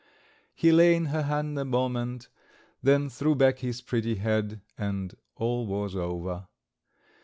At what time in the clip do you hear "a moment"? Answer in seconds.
1.59-2.27